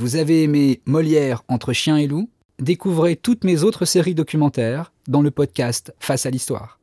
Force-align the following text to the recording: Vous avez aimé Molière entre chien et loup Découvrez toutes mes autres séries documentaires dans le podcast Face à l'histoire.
Vous 0.00 0.14
avez 0.14 0.44
aimé 0.44 0.80
Molière 0.86 1.42
entre 1.48 1.72
chien 1.72 1.96
et 1.96 2.06
loup 2.06 2.30
Découvrez 2.60 3.16
toutes 3.16 3.42
mes 3.42 3.64
autres 3.64 3.84
séries 3.84 4.14
documentaires 4.14 4.92
dans 5.08 5.22
le 5.22 5.32
podcast 5.32 5.92
Face 5.98 6.24
à 6.24 6.30
l'histoire. 6.30 6.78